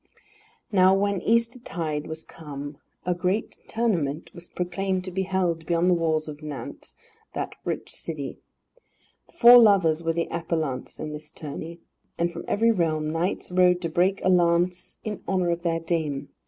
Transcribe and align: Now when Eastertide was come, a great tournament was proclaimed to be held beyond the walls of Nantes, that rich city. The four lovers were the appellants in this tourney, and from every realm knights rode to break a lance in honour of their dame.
Now 0.71 0.95
when 0.95 1.21
Eastertide 1.21 2.07
was 2.07 2.23
come, 2.23 2.79
a 3.05 3.13
great 3.13 3.59
tournament 3.67 4.33
was 4.33 4.49
proclaimed 4.49 5.03
to 5.03 5.11
be 5.11 5.21
held 5.21 5.67
beyond 5.67 5.91
the 5.91 5.93
walls 5.93 6.27
of 6.27 6.41
Nantes, 6.41 6.95
that 7.33 7.53
rich 7.65 7.91
city. 7.91 8.39
The 9.27 9.33
four 9.33 9.59
lovers 9.59 10.01
were 10.01 10.13
the 10.13 10.27
appellants 10.31 10.99
in 10.99 11.13
this 11.13 11.31
tourney, 11.31 11.81
and 12.17 12.33
from 12.33 12.45
every 12.47 12.71
realm 12.71 13.11
knights 13.11 13.51
rode 13.51 13.79
to 13.81 13.89
break 13.89 14.19
a 14.23 14.29
lance 14.29 14.97
in 15.03 15.21
honour 15.27 15.51
of 15.51 15.61
their 15.61 15.79
dame. 15.79 16.29